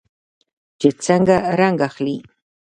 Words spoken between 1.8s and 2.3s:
اخلي.